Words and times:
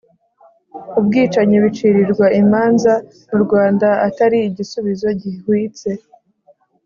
ubwicanyi 0.99 1.55
bicirirwa 1.63 2.25
imanza 2.41 2.93
mu 3.29 3.37
rwanda 3.43 3.87
atari 4.07 4.37
igisubizo 4.49 5.07
gihwitse 5.21 5.89